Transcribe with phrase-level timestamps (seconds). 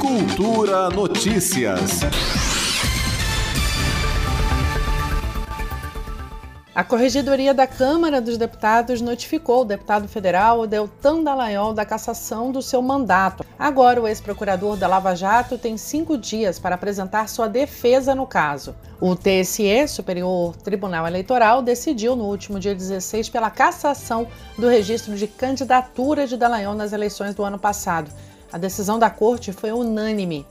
[0.00, 2.00] Cultura Notícias.
[6.74, 12.60] A Corregedoria da Câmara dos Deputados notificou o deputado federal Deltan Dallagnol da cassação do
[12.60, 13.44] seu mandato.
[13.56, 18.74] Agora, o ex-procurador da Lava Jato tem cinco dias para apresentar sua defesa no caso.
[19.00, 24.26] O TSE, Superior Tribunal Eleitoral, decidiu no último dia 16 pela cassação
[24.58, 28.10] do registro de candidatura de Dallagnol nas eleições do ano passado.
[28.54, 30.46] A decisão da corte foi unânime.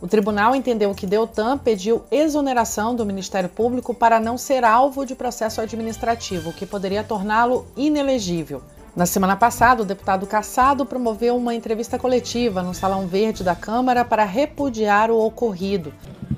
[0.00, 5.16] O tribunal entendeu que Deltan pediu exoneração do Ministério Público para não ser alvo de
[5.16, 8.62] processo administrativo, que poderia torná-lo inelegível.
[8.94, 14.04] Na semana passada, o deputado Cassado promoveu uma entrevista coletiva no Salão Verde da Câmara
[14.04, 15.92] para repudiar o ocorrido.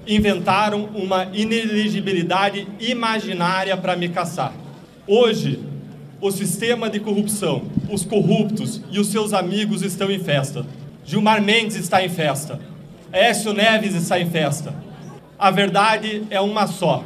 [0.07, 4.55] Inventaram uma inelegibilidade imaginária para me caçar.
[5.07, 5.63] Hoje,
[6.19, 10.65] o sistema de corrupção, os corruptos e os seus amigos estão em festa.
[11.05, 12.61] Gilmar Mendes está em festa.
[13.13, 14.75] Écio Neves está em festa.
[15.39, 17.03] A verdade é uma só.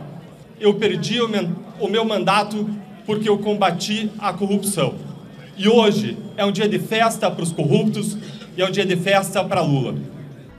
[0.61, 2.69] Eu perdi o meu mandato
[3.07, 4.95] porque eu combati a corrupção.
[5.57, 8.17] E hoje é um dia de festa para os corruptos
[8.57, 9.95] e é um dia de festa para Lula.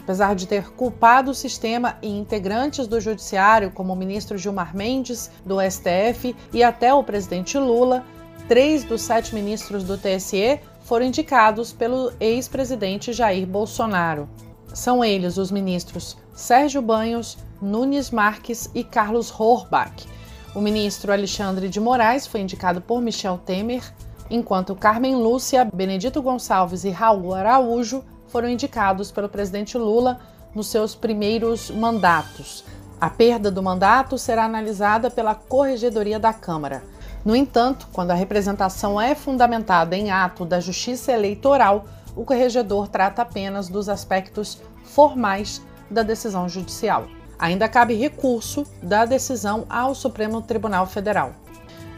[0.02, 5.32] Apesar de ter culpado o sistema e integrantes do judiciário, como o ministro Gilmar Mendes,
[5.44, 8.06] do STF e até o presidente Lula,
[8.48, 14.30] três dos sete ministros do TSE foram indicados pelo ex-presidente Jair Bolsonaro.
[14.72, 20.08] São eles os ministros Sérgio Banhos, Nunes Marques e Carlos Horbach.
[20.54, 23.84] O ministro Alexandre de Moraes foi indicado por Michel Temer,
[24.30, 30.20] enquanto Carmen Lúcia, Benedito Gonçalves e Raul Araújo foram indicados pelo presidente Lula
[30.54, 32.64] nos seus primeiros mandatos.
[33.02, 36.84] A perda do mandato será analisada pela Corregedoria da Câmara.
[37.26, 43.24] No entanto, quando a representação é fundamentada em ato da Justiça Eleitoral, o corregedor trata
[43.24, 45.60] apenas dos aspectos formais
[45.90, 47.08] da decisão judicial.
[47.40, 51.34] Ainda cabe recurso da decisão ao Supremo Tribunal Federal.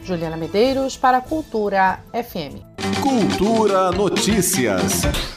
[0.01, 2.63] Juliana Medeiros para Cultura FM.
[3.03, 5.36] Cultura Notícias.